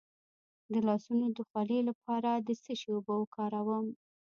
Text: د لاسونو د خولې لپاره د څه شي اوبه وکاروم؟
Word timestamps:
د 0.71 0.73
لاسونو 0.87 1.25
د 1.37 1.39
خولې 1.49 1.79
لپاره 1.89 2.31
د 2.47 2.49
څه 2.63 2.71
شي 2.79 2.89
اوبه 2.95 3.13
وکاروم؟ 3.17 3.85